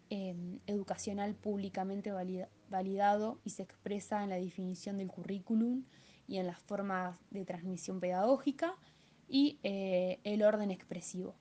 eh, 0.10 0.36
educacional 0.68 1.36
públicamente 1.36 2.12
valida 2.12 2.50
validado 2.70 3.40
y 3.44 3.50
se 3.50 3.64
expresa 3.64 4.24
en 4.24 4.30
la 4.30 4.38
definición 4.38 4.98
del 4.98 5.10
currículum 5.10 5.84
y 6.28 6.38
en 6.38 6.48
las 6.48 6.60
formas 6.60 7.18
de 7.30 7.44
transmisión 7.44 8.00
pedagógica, 8.00 8.76
y 9.32 9.60
eh, 9.64 10.20
el 10.26 10.44
orden 10.44 10.72
expresivo. 10.72 11.36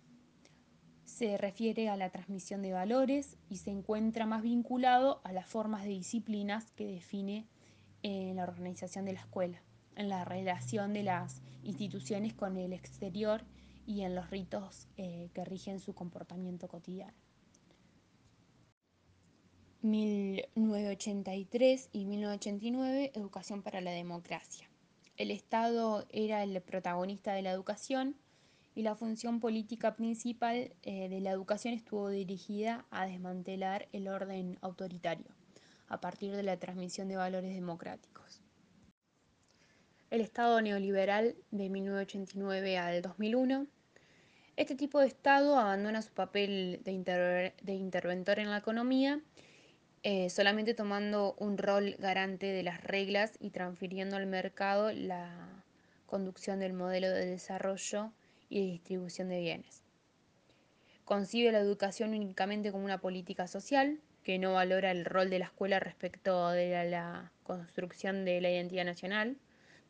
Se 1.05 1.37
refiere 1.37 1.89
a 1.89 1.97
la 1.97 2.11
transmisión 2.11 2.63
de 2.63 2.73
valores 2.73 3.37
y 3.49 3.57
se 3.57 3.71
encuentra 3.71 4.27
más 4.27 4.43
vinculado 4.43 5.21
a 5.25 5.33
las 5.33 5.49
formas 5.49 5.83
de 5.83 5.91
disciplinas 5.91 6.71
que 6.71 6.87
define 6.87 7.49
en 8.05 8.37
la 8.37 8.45
organización 8.45 9.07
de 9.07 9.15
la 9.15 9.21
escuela, 9.21 9.61
en 9.97 10.09
la 10.09 10.25
relación 10.25 10.93
de 10.93 11.03
las 11.03 11.43
instituciones 11.65 12.33
con 12.33 12.57
el 12.57 12.73
exterior 12.73 13.43
y 13.87 14.03
en 14.03 14.15
los 14.15 14.31
ritos 14.31 14.87
eh, 14.97 15.31
que 15.35 15.45
rigen 15.45 15.81
su 15.81 15.93
comportamiento 15.93 16.69
cotidiano. 16.69 17.19
1983 19.83 21.89
y 21.93 22.05
1989, 22.05 23.11
Educación 23.15 23.63
para 23.63 23.81
la 23.81 23.91
Democracia. 23.91 24.70
El 25.21 25.31
Estado 25.31 26.07
era 26.09 26.43
el 26.43 26.63
protagonista 26.63 27.35
de 27.35 27.43
la 27.43 27.51
educación 27.51 28.17
y 28.75 28.81
la 28.81 28.95
función 28.95 29.39
política 29.39 29.95
principal 29.95 30.73
eh, 30.81 31.11
de 31.11 31.21
la 31.21 31.31
educación 31.31 31.75
estuvo 31.75 32.09
dirigida 32.09 32.87
a 32.91 33.05
desmantelar 33.05 33.87
el 33.93 34.09
orden 34.09 34.57
autoritario 34.63 35.27
a 35.89 36.01
partir 36.01 36.35
de 36.35 36.43
la 36.43 36.57
transmisión 36.57 37.09
de 37.09 37.17
valores 37.17 37.55
democráticos. 37.55 38.41
El 40.09 40.23
Estado 40.23 40.59
neoliberal 40.63 41.37
de 41.51 41.69
1989 41.69 42.79
al 42.79 43.03
2001. 43.03 43.67
Este 44.57 44.75
tipo 44.75 45.01
de 45.01 45.09
Estado 45.09 45.59
abandona 45.59 46.01
su 46.01 46.15
papel 46.15 46.81
de, 46.83 46.93
inter 46.93 47.55
de 47.61 47.75
interventor 47.75 48.39
en 48.39 48.49
la 48.49 48.57
economía, 48.57 49.21
eh, 50.03 50.31
solamente 50.31 50.73
tomando 50.73 51.35
un 51.39 51.59
rol 51.59 51.95
garante 51.99 52.47
de 52.47 52.63
las 52.63 52.83
reglas 52.83 53.33
y 53.39 53.51
transfiriendo 53.51 54.17
al 54.17 54.27
mercado 54.27 54.93
la 54.93 55.63
conducción 56.07 56.59
del 56.59 56.73
modelo 56.73 57.11
de 57.11 57.27
desarrollo 57.27 58.11
y 58.49 58.61
de 58.61 58.73
distribución 58.73 59.29
de 59.29 59.41
bienes. 59.41 59.83
Concibe 61.05 61.53
la 61.53 61.59
educación 61.59 62.11
únicamente 62.11 62.73
como 62.73 62.85
una 62.85 63.01
política 63.01 63.47
social, 63.47 64.01
que 64.23 64.39
no 64.39 64.55
valora 64.55 64.91
el 64.91 65.05
rol 65.05 65.29
de 65.29 65.39
la 65.39 65.47
escuela 65.47 65.81
respecto 65.81 66.49
de 66.51 66.89
la, 66.89 67.33
construcción 67.43 68.25
de 68.25 68.41
la 68.41 68.51
identidad 68.51 68.85
nacional, 68.85 69.37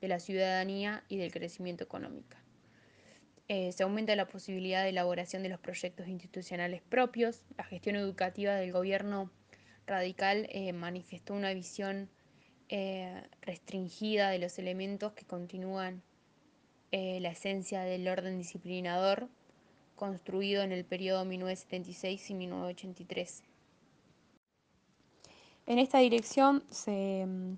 de 0.01 0.09
la 0.09 0.19
ciudadanía 0.19 1.05
y 1.09 1.19
del 1.19 1.31
crecimiento 1.31 1.85
económico. 1.85 2.37
Eh, 3.49 3.71
se 3.73 3.83
aumenta 3.83 4.17
la 4.17 4.29
posibilidad 4.29 4.83
de 4.83 4.91
elaboración 4.91 5.43
de 5.43 5.51
los 5.51 5.61
proyectos 5.61 6.09
institucionales 6.09 6.81
propios. 6.83 7.43
La 7.59 7.65
gestión 7.65 7.97
educativa 7.97 8.55
del 8.55 8.73
gobierno 8.73 9.31
radical 9.91 10.47
eh, 10.51 10.73
manifestó 10.73 11.35
una 11.35 11.53
visión 11.53 12.09
eh, 12.69 13.23
restringida 13.43 14.31
de 14.31 14.39
los 14.39 14.59
elementos 14.59 15.13
que 15.13 15.27
continúan 15.27 16.03
eh, 16.93 17.19
la 17.21 17.31
esencia 17.31 17.83
del 17.83 18.09
orden 18.09 18.39
disciplinador 18.39 19.29
construido 19.97 20.63
en 20.63 20.73
el 20.73 20.85
periodo 20.85 21.25
1976 21.25 22.31
y 22.31 22.35
1983. 22.35 23.43
En 25.67 25.79
esta 25.79 25.99
dirección 25.99 26.65
se 26.71 27.27
mm, 27.27 27.55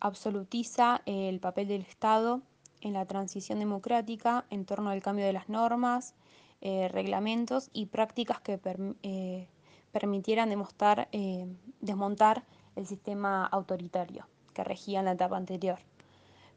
absolutiza 0.00 1.02
el 1.06 1.40
papel 1.40 1.68
del 1.68 1.82
Estado 1.82 2.42
en 2.80 2.92
la 2.92 3.06
transición 3.06 3.58
democrática 3.58 4.44
en 4.50 4.66
torno 4.66 4.90
al 4.90 5.02
cambio 5.02 5.24
de 5.24 5.32
las 5.32 5.48
normas, 5.48 6.14
reglamentos 6.62 7.68
y 7.74 7.86
prácticas 7.86 8.40
que 8.40 8.58
eh, 9.02 9.48
permitieran 9.94 10.50
demostrar, 10.50 11.08
eh, 11.12 11.46
desmontar 11.80 12.42
el 12.74 12.84
sistema 12.84 13.46
autoritario 13.46 14.26
que 14.52 14.64
regía 14.64 14.98
en 14.98 15.04
la 15.04 15.12
etapa 15.12 15.36
anterior. 15.36 15.78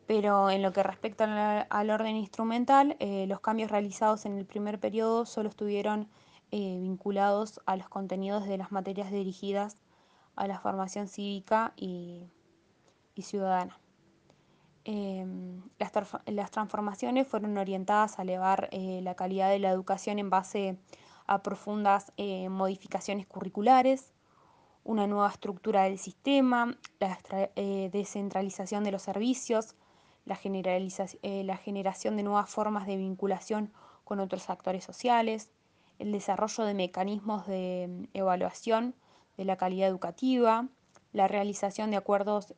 Pero 0.08 0.50
en 0.50 0.64
lo 0.64 0.74
que 0.74 0.82
respecta 0.82 1.62
al, 1.70 1.90
orden 1.92 2.16
instrumental, 2.16 2.98
eh, 3.00 3.28
los 3.28 3.40
cambios 3.40 3.70
realizados 3.70 4.26
en 4.26 4.40
el 4.40 4.46
primer 4.48 4.80
periodo 4.80 5.28
solo 5.28 5.50
estuvieron 5.50 6.10
eh, 6.50 6.80
vinculados 6.82 7.62
a 7.68 7.76
los 7.76 7.88
contenidos 7.90 8.48
de 8.48 8.58
las 8.58 8.72
materias 8.72 9.12
dirigidas 9.12 9.78
a 10.36 10.48
la 10.48 10.60
formación 10.60 11.08
cívica 11.08 11.74
y, 11.76 12.32
ciudadana. 13.22 13.80
Em, 14.84 15.62
las, 15.78 15.92
las, 16.26 16.52
transformaciones 16.52 17.28
fueron 17.28 17.58
orientadas 17.58 18.18
a 18.18 18.24
elevar 18.24 18.70
la 18.72 19.16
calidad 19.16 19.50
de 19.50 19.60
la 19.60 19.70
educación 19.70 20.18
en 20.18 20.30
base 20.30 20.78
a 21.28 21.44
profundas 21.44 22.12
eh, 22.18 22.50
modificaciones 22.50 23.28
curriculares, 23.28 24.14
una 24.84 25.06
nueva 25.06 25.30
estructura 25.30 25.84
del 25.84 26.00
sistema, 26.00 26.78
la 27.00 27.20
eh, 27.56 27.90
descentralización 27.92 28.86
de 28.86 28.92
los 28.92 29.02
servicios, 29.02 29.76
la, 30.26 30.40
la 31.44 31.58
generación 31.58 32.16
de 32.18 32.24
nuevas 32.24 32.50
formas 32.50 32.88
de 32.88 32.98
vinculación 32.98 33.72
con 34.06 34.20
otros 34.22 34.50
actores 34.50 34.86
sociales, 34.86 35.50
el 36.00 36.12
desarrollo 36.12 36.64
de 36.64 36.74
mecanismos 36.74 37.46
de 37.48 37.88
mm, 37.90 38.18
evaluación 38.18 38.96
de 39.36 39.46
la 39.46 39.58
calidad 39.58 39.90
educativa, 39.90 40.68
la 41.12 41.28
realización 41.28 41.92
de 41.92 41.98
acuerdos 41.98 42.54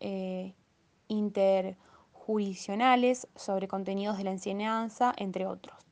inter 1.08 1.78
jurisdiccionales 2.14 3.28
sobre 3.36 3.68
contenidos 3.68 4.18
de 4.18 4.24
la 4.24 4.32
enseñanza, 4.32 5.14
entre 5.18 5.48
otros. 5.48 5.89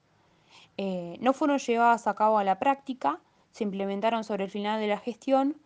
Eh, 0.77 1.17
no 1.19 1.33
fueron 1.33 1.57
llevadas 1.57 2.05
a 2.07 2.13
cabo 2.13 2.37
a 2.37 2.43
la 2.43 2.59
práctica, 2.59 3.19
se 3.51 3.63
implementaron 3.63 4.23
sobre 4.23 4.43
el 4.45 4.51
final 4.51 4.79
de 4.79 4.87
la 4.87 4.99
gestión 4.99 5.57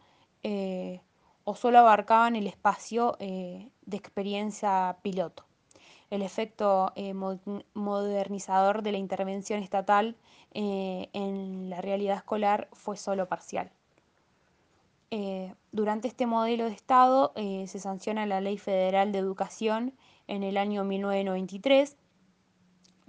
eh, 0.43 1.01
o 1.43 1.55
solo 1.55 1.79
abarcaban 1.79 2.37
el 2.37 2.47
espacio 2.47 3.17
eh, 3.19 3.69
de 3.85 3.97
experiencia 3.97 4.97
piloto. 5.01 5.45
El 6.09 6.21
efecto 6.23 6.93
modernizador 7.73 8.83
de 8.83 8.91
la 8.91 8.97
intervención 8.97 9.63
estatal 9.63 10.17
en 10.53 11.69
la 11.69 11.79
realidad 11.79 12.17
escolar 12.17 12.67
fue 12.73 12.97
solo 12.97 13.29
parcial. 13.29 13.71
durante 15.71 16.09
este 16.09 16.25
modelo 16.25 16.65
de 16.65 16.73
Estado 16.73 17.31
se 17.35 17.79
sanciona 17.79 18.25
la 18.25 18.41
Ley 18.41 18.57
Federal 18.57 19.13
de 19.13 19.19
Educación 19.19 19.93
en 20.27 20.43
el 20.43 20.57
año 20.57 20.83
1993. 20.83 21.95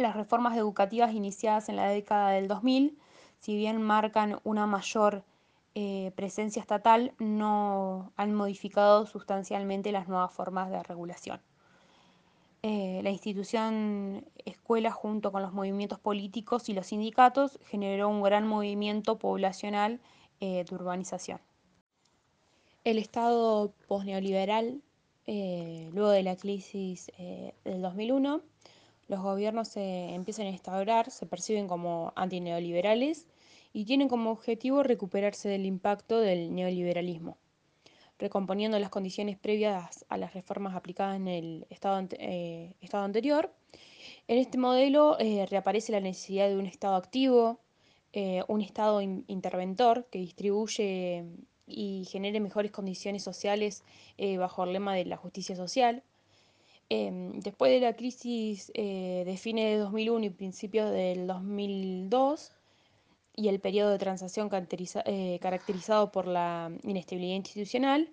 Las 0.02 0.16
reformas 0.16 0.56
educativas 0.56 1.14
iniciadas 1.14 1.68
en 1.68 1.76
la 1.76 1.88
década 1.88 2.30
del 2.30 2.48
2000, 2.48 2.98
si 3.38 3.54
bien 3.54 3.80
marcan 3.80 4.40
una 4.42 4.66
mayor 4.66 5.22
eh, 5.76 6.10
presencia 6.16 6.58
estatal, 6.58 7.14
no 7.20 8.10
han 8.16 8.34
modificado 8.34 9.06
sustancialmente 9.06 9.92
las 9.92 10.08
nuevas 10.08 10.32
formas 10.32 10.72
de 10.72 10.82
regulación. 10.82 11.40
Eh, 12.64 13.00
la 13.04 13.10
institución 13.10 14.26
escuela 14.44 14.90
junto 14.90 15.30
con 15.30 15.40
los 15.40 15.52
movimientos 15.52 16.00
políticos 16.00 16.68
y 16.68 16.72
los 16.72 16.88
sindicatos 16.88 17.60
generó 17.66 18.08
un 18.08 18.22
gran 18.22 18.44
movimiento 18.44 19.18
poblacional 19.18 20.00
eh, 20.40 20.64
de 20.68 20.74
urbanización. 20.74 21.38
El 22.82 22.98
Estado 22.98 23.72
posneoliberal 23.86 24.82
luego 25.28 26.10
de 26.10 26.24
la 26.24 26.34
crisis 26.34 27.12
del 27.64 27.80
2001, 27.80 28.42
los 29.08 29.20
gobiernos 29.20 29.68
se 29.68 30.14
empiezan 30.14 30.46
a 30.46 30.50
instaurar, 30.50 31.10
se 31.10 31.26
perciben 31.26 31.68
como 31.68 32.12
antineoliberales 32.16 33.26
y 33.72 33.84
tienen 33.84 34.08
como 34.08 34.30
objetivo 34.30 34.82
recuperarse 34.82 35.48
del 35.48 35.66
impacto 35.66 36.20
del 36.20 36.54
neoliberalismo, 36.54 37.38
recomponiendo 38.18 38.78
las 38.78 38.90
condiciones 38.90 39.38
previas 39.38 40.04
a 40.08 40.16
las 40.16 40.34
reformas 40.34 40.74
aplicadas 40.74 41.16
en 41.16 41.28
el 41.28 41.66
estado, 41.70 42.06
eh, 42.12 42.74
estado 42.80 43.04
anterior. 43.04 43.52
En 44.28 44.38
este 44.38 44.58
modelo 44.58 45.16
reaparece 45.50 45.92
la 45.92 46.00
necesidad 46.00 46.48
de 46.48 46.56
un 46.56 46.66
Estado 46.66 46.94
activo, 46.94 47.60
un 48.48 48.60
Estado 48.60 49.00
interventor 49.00 50.06
que 50.10 50.18
distribuye 50.18 51.24
y 51.66 52.04
genere 52.10 52.40
mejores 52.40 52.70
condiciones 52.70 53.22
sociales 53.22 53.84
eh, 54.18 54.36
bajo 54.38 54.64
el 54.64 54.72
lema 54.72 54.94
de 54.94 55.04
la 55.04 55.16
justicia 55.16 55.56
social. 55.56 56.02
Em, 56.94 57.40
después 57.40 57.72
de 57.72 57.80
la 57.80 57.96
crisis 57.96 58.70
eh, 58.74 59.22
de 59.24 59.38
fines 59.38 59.64
de 59.64 59.78
2001 59.78 60.26
y 60.26 60.30
principios 60.30 60.90
del 60.90 61.26
2002 61.26 62.52
y 63.34 63.48
el 63.48 63.60
periodo 63.60 63.92
de 63.92 63.98
transacción 63.98 64.50
eh, 64.52 65.38
caracterizado 65.40 66.12
por 66.12 66.26
la 66.26 66.70
inestabilidad 66.82 67.36
institucional, 67.36 68.10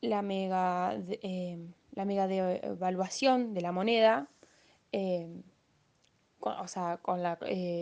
la 0.00 0.22
mega, 0.22 0.94
em, 1.22 1.72
la 1.92 2.04
mega 2.04 2.26
devaluación 2.26 3.54
de 3.54 3.60
la 3.60 3.70
moneda 3.70 4.28
em, 4.90 5.44
o 6.40 6.68
sea, 6.68 6.98
con 7.00 7.22
la 7.22 7.38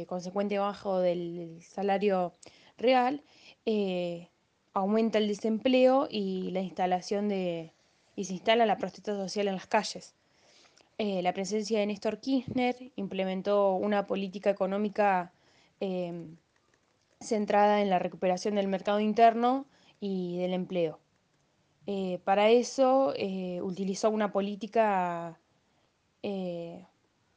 consecuente 0.07 0.59
bajo 0.59 0.99
del 1.01 1.62
salario 1.62 2.35
real, 2.77 3.23
eh, 3.64 4.29
aumenta 4.75 5.19
el 5.19 5.29
desempleo 5.29 6.07
y 6.11 6.51
la 6.51 6.61
instalación 6.61 7.29
de 7.29 7.74
y 8.16 8.24
se 8.24 8.35
instala 8.35 8.66
la 8.66 8.79
protesta 8.79 9.14
social 9.14 9.48
en 9.48 9.55
las 9.55 9.66
calles. 9.66 10.14
Eh, 10.98 11.22
la 11.22 11.33
presencia 11.33 11.81
de 11.81 11.87
Néstor 11.87 12.20
Kirchner 12.20 12.92
implementó 12.96 13.74
una 13.74 14.07
política 14.07 14.50
económica 14.50 15.33
em, 15.81 16.37
centrada 17.20 17.83
en 17.83 17.90
la 17.90 17.98
recuperación 17.98 18.55
del 18.55 18.68
mercado 18.68 19.00
interno 19.00 19.66
y 20.00 20.38
del 20.38 20.53
empleo. 20.55 21.00
Eh, 21.87 22.20
para 22.24 22.50
eso 22.50 23.12
utilizó 23.62 24.11
una 24.11 24.33
política 24.33 25.38
que, 26.22 26.85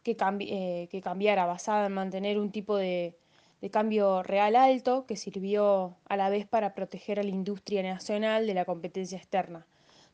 que 0.03 1.01
cambiara, 1.01 1.45
basada 1.45 1.87
en 1.87 1.93
mantener 1.93 2.39
un 2.39 2.51
tipo 2.51 2.77
de, 2.77 3.17
de 3.61 3.71
cambio 3.71 4.23
real 4.23 4.55
alto 4.55 5.05
que 5.05 5.15
sirvió 5.15 5.97
a 6.05 6.17
la 6.17 6.29
vez 6.29 6.45
para 6.45 6.73
proteger 6.73 7.19
a 7.19 7.23
la 7.23 7.29
industria 7.29 7.81
nacional 7.83 8.45
de 8.45 8.53
la 8.53 8.65
competencia 8.65 9.17
externa, 9.17 9.65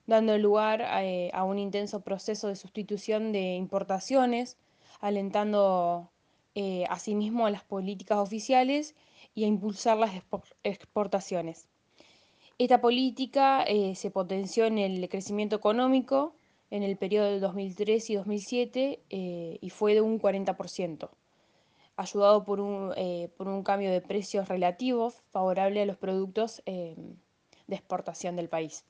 dando 0.06 0.38
lugar 0.38 0.82
eh, 1.02 1.32
a, 1.34 1.44
un 1.44 1.60
intenso 1.60 2.02
proceso 2.02 2.48
de 2.48 2.56
sustitución 2.56 3.32
de 3.32 3.56
importaciones, 3.56 4.58
alentando 5.00 6.10
eh, 6.56 6.86
asimismo 6.89 7.46
a 7.46 7.52
las 7.52 7.63
políticas 7.63 8.18
oficiales 8.18 8.96
y 9.34 9.46
a 9.46 9.48
impulsar 9.48 9.98
las 9.98 10.12
exportaciones. 10.63 11.68
Esta 12.60 12.82
política 12.82 13.63
eh, 13.63 13.96
se 13.96 14.12
potenció 14.12 14.66
en 14.66 14.78
el 14.78 15.10
crecimiento 15.10 15.56
económico 15.56 16.36
en 16.70 16.84
el 16.84 16.98
periodo 16.98 17.32
del 17.32 17.42
2003 17.42 18.10
y 18.10 18.16
2007 18.16 19.00
y 19.10 19.70
fue 19.70 19.94
de 19.94 20.02
un 20.02 20.20
40% 20.20 21.10
ayudado 21.96 22.44
por 22.44 22.60
un, 22.60 22.92
por 23.38 23.48
un 23.48 23.63
cambio 23.63 23.92
de 23.92 24.02
precios 24.02 24.48
relativos 24.48 25.22
favorable 25.32 25.84
a 25.84 25.86
los 25.86 25.98
productos 25.98 26.63
de 26.66 27.16
exportación 27.68 28.36
del 28.36 28.50
país. 28.50 28.86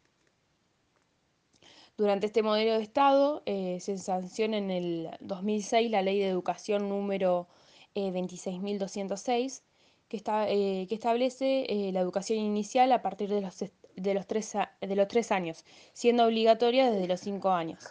Durante 1.97 2.25
este 2.25 2.41
modelo 2.41 2.73
de 2.73 2.82
Estado 2.82 3.43
eh, 3.45 3.79
se 3.79 3.97
sanciona 3.97 4.58
en 4.58 4.71
el 4.71 5.10
2006 5.19 5.91
la 5.91 6.01
Ley 6.01 6.19
de 6.19 6.27
Educación 6.27 6.89
número 6.89 7.47
26.206, 7.95 9.62
que, 10.08 10.17
está, 10.17 10.47
que 10.47 10.88
establece 10.89 11.67
la 11.93 11.99
educación 11.99 12.39
inicial 12.39 12.91
a 12.91 13.03
partir 13.03 13.29
de 13.29 13.41
los, 13.41 13.63
de, 13.95 14.13
los 14.13 14.25
tres, 14.25 14.53
de 14.82 14.95
los 14.95 15.08
tres 15.08 15.32
años, 15.32 15.63
siendo 15.93 16.25
obligatoria 16.25 16.89
desde 16.89 17.08
los 17.08 17.19
cinco 17.19 17.51
años, 17.51 17.84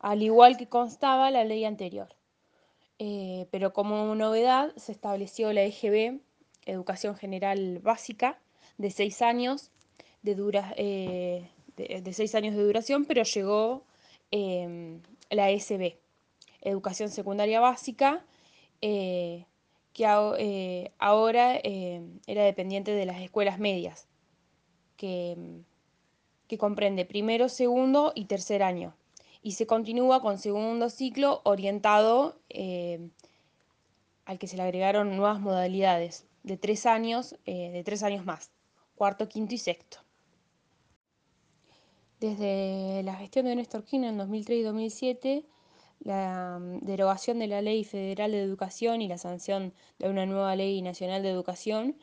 al 0.00 0.22
igual 0.22 0.56
que 0.56 0.68
constaba 0.68 1.30
la 1.30 1.44
ley 1.44 1.64
anterior. 1.64 2.08
Eh, 2.98 3.46
pero 3.50 3.72
como 3.72 4.14
novedad 4.14 4.74
se 4.76 4.92
estableció 4.92 5.52
la 5.54 5.62
EGB, 5.62 6.20
Educación 6.66 7.16
General 7.16 7.78
Básica, 7.78 8.38
de 8.76 8.90
seis 8.90 9.22
años 9.22 9.70
de, 10.20 10.34
dura, 10.34 10.74
eh, 11.88 12.02
de, 12.02 12.12
seis 12.12 12.34
años 12.34 12.54
de 12.54 12.62
duración, 12.62 13.04
pero 13.04 13.22
llegó 13.22 13.84
em, 14.30 15.00
la 15.30 15.50
SB, 15.50 15.98
Educación 16.60 17.10
Secundaria 17.10 17.60
Básica, 17.60 18.24
eh, 18.80 19.46
que 19.92 20.06
ahora 20.06 21.58
em, 21.62 22.20
era 22.26 22.44
dependiente 22.44 22.92
de 22.92 23.06
las 23.06 23.20
escuelas 23.20 23.58
medias, 23.58 24.08
que, 24.96 25.36
que 26.46 26.58
comprende 26.58 27.04
primero, 27.04 27.48
segundo 27.48 28.12
y 28.14 28.26
tercer 28.26 28.62
año 28.62 28.94
y 29.42 29.52
se 29.52 29.66
continúa 29.66 30.20
con 30.20 30.38
segundo 30.38 30.90
ciclo 30.90 31.40
orientado 31.44 32.38
eh, 32.48 33.10
al 34.24 34.38
que 34.38 34.46
se 34.46 34.56
le 34.56 34.62
agregaron 34.62 35.16
nuevas 35.16 35.40
modalidades 35.40 36.26
de 36.42 36.56
tres 36.56 36.86
años, 36.86 37.36
eh, 37.46 37.70
de 37.70 37.82
tres 37.82 38.02
años 38.02 38.24
más, 38.24 38.50
cuarto, 38.94 39.28
quinto 39.28 39.54
y 39.54 39.58
sexto. 39.58 39.98
Desde 42.20 43.02
la 43.02 43.14
gestión 43.14 43.46
de 43.46 43.56
Néstor 43.56 43.84
Kirchner 43.84 44.10
en 44.10 44.18
2003 44.18 44.58
y 44.58 44.62
2007, 44.62 45.44
la 46.00 46.58
mm, 46.60 46.84
derogación 46.84 47.38
de 47.38 47.46
la 47.46 47.62
Ley 47.62 47.84
Federal 47.84 48.32
de 48.32 48.42
Educación 48.42 49.00
y 49.00 49.08
la 49.08 49.18
sanción 49.18 49.72
de 49.98 50.10
una 50.10 50.26
nueva 50.26 50.54
Ley 50.54 50.82
Nacional 50.82 51.22
de 51.22 51.30
Educación 51.30 51.96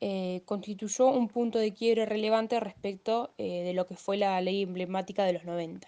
eh, 0.00 0.42
constituyó 0.44 1.08
un 1.08 1.28
punto 1.28 1.58
de 1.58 1.72
quiebre 1.72 2.04
relevante 2.04 2.58
respecto 2.58 3.30
de 3.38 3.72
lo 3.74 3.86
que 3.86 3.96
fue 3.96 4.16
la 4.16 4.40
ley 4.40 4.62
emblemática 4.62 5.24
de 5.24 5.34
los 5.34 5.44
90. 5.44 5.86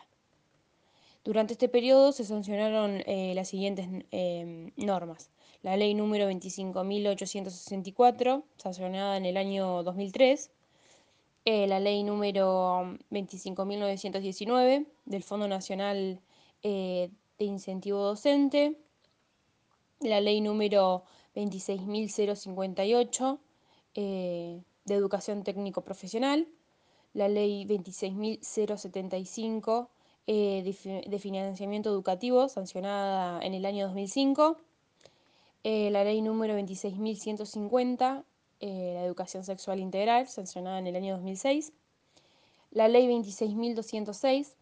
Durante 1.24 1.54
este 1.54 1.68
periodo 1.68 2.12
se 2.12 2.24
sancionaron 2.24 3.02
eh, 3.06 3.32
las 3.34 3.48
siguientes 3.48 3.88
em, 4.10 4.70
normas. 4.76 5.30
La 5.62 5.76
ley 5.76 5.94
número 5.94 6.28
25.864, 6.28 8.42
sancionada 8.56 9.16
en 9.16 9.26
el 9.26 9.36
año 9.36 9.84
2003, 9.84 10.50
eh, 11.44 11.66
la 11.66 11.80
ley 11.80 12.04
número 12.04 12.96
25.919 13.10 14.86
del 15.06 15.24
Fondo 15.24 15.48
Nacional 15.48 16.20
eh, 16.62 17.10
de 17.38 17.44
Incentivo 17.44 18.00
Docente, 18.00 18.78
la 20.00 20.20
ley 20.20 20.40
número 20.40 21.02
26.058 21.34 23.40
eh, 23.96 24.62
de 24.84 24.94
Educación 24.94 25.42
Técnico 25.42 25.82
Profesional, 25.82 26.46
la 27.12 27.26
ley 27.28 27.64
26.075 27.64 29.88
de, 30.26 31.04
de 31.08 31.18
financiamiento 31.18 31.90
educativo 31.90 32.48
sancionada 32.48 33.44
en 33.44 33.54
el 33.54 33.66
año 33.66 33.86
2005, 33.86 34.58
la 35.64 36.04
ley 36.04 36.22
número 36.22 36.56
26.150 36.56 38.22
eh, 38.64 38.92
la 38.94 39.04
educación 39.04 39.42
sexual 39.42 39.80
integral, 39.80 40.28
sancionada 40.28 40.78
en 40.78 40.86
el 40.86 40.94
año 40.94 41.14
2006, 41.14 41.72
la 42.70 42.86
ley 42.86 43.08
26.206 43.08 44.54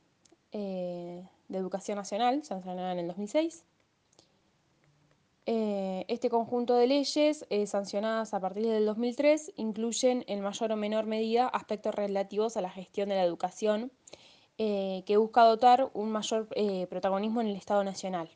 eh, 0.52 1.22
de 1.48 1.58
educación 1.58 1.98
nacional, 1.98 2.42
sancionada 2.42 2.92
en 2.92 3.00
el 3.00 3.08
2006. 3.08 3.62
Eh, 5.44 6.06
este 6.08 6.30
conjunto 6.30 6.76
de 6.76 6.86
leyes 6.86 7.44
sancionadas 7.66 8.32
a 8.32 8.40
partir 8.40 8.66
del 8.68 8.86
2003 8.86 9.52
incluyen 9.56 10.24
en 10.28 10.40
mayor 10.40 10.72
o 10.72 10.76
menor 10.76 11.04
medida 11.04 11.46
aspectos 11.46 11.94
relativos 11.94 12.56
a 12.56 12.62
la 12.62 12.70
gestión 12.70 13.10
de 13.10 13.16
la 13.16 13.24
educación 13.24 13.92
que 14.56 15.16
busca 15.18 15.42
dotar 15.44 15.90
un 15.92 16.10
mayor 16.10 16.48
protagonismo 16.88 17.40
en 17.42 17.48
el 17.48 17.56
Estado 17.56 17.84
Nacional. 17.84 18.30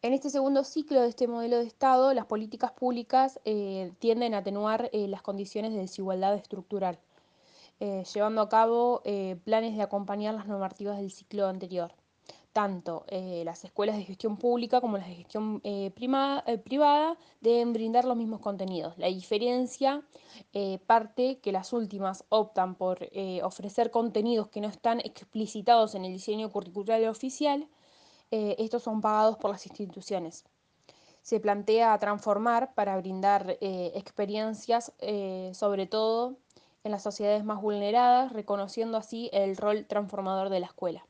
En 0.00 0.12
este 0.12 0.30
segundo 0.30 0.62
ciclo 0.62 1.02
de 1.02 1.08
este 1.08 1.26
modelo 1.26 1.58
de 1.58 1.64
Estado, 1.64 2.14
las 2.14 2.26
políticas 2.26 2.70
públicas 2.70 3.40
eh, 3.44 3.90
tienden 3.98 4.32
a 4.32 4.38
atenuar 4.38 4.90
eh, 4.92 5.08
las 5.08 5.22
condiciones 5.22 5.72
de 5.72 5.80
desigualdad 5.80 6.36
estructural, 6.36 7.00
eh, 7.80 8.04
llevando 8.14 8.42
a 8.42 8.48
cabo 8.48 9.02
planes 9.42 9.76
de 9.76 9.82
acompañar 9.82 10.34
las 10.34 10.46
normativas 10.46 10.98
del 10.98 11.10
ciclo 11.10 11.48
anterior. 11.48 11.92
Tanto 12.52 13.04
las 13.44 13.64
escuelas 13.64 13.96
de 13.96 14.04
gestión 14.04 14.36
pública 14.36 14.80
como 14.80 14.98
las 14.98 15.06
de 15.06 15.14
gestión 15.14 15.60
privada 15.94 17.16
deben 17.40 17.72
brindar 17.72 18.04
los 18.04 18.16
mismos 18.16 18.40
contenidos. 18.40 18.98
La 18.98 19.06
diferencia 19.06 20.02
parte 20.86 21.38
que 21.38 21.52
las 21.52 21.72
últimas 21.72 22.24
optan 22.30 22.74
por 22.74 23.08
ofrecer 23.44 23.92
contenidos 23.92 24.48
que 24.48 24.60
no 24.60 24.68
están 24.68 24.98
explicitados 25.00 25.94
en 25.94 26.04
el 26.04 26.12
diseño 26.12 26.50
curricular 26.50 27.04
oficial, 27.04 27.68
eh, 28.30 28.56
estos 28.58 28.82
son 28.82 29.00
pagados 29.00 29.36
por 29.38 29.50
las 29.50 29.66
instituciones. 29.66 30.44
Se 31.22 31.40
plantea 31.40 31.98
transformar 31.98 32.74
para 32.74 32.96
brindar 32.96 33.58
eh, 33.60 33.92
experiencias, 33.94 34.92
eh, 34.98 35.50
sobre 35.54 35.86
todo 35.86 36.36
en 36.84 36.92
las 36.92 37.02
sociedades 37.02 37.44
más 37.44 37.60
vulneradas, 37.60 38.32
reconociendo 38.32 38.96
así 38.96 39.28
el 39.32 39.56
rol 39.56 39.86
transformador 39.86 40.48
de 40.48 40.60
la 40.60 40.66
escuela. 40.66 41.06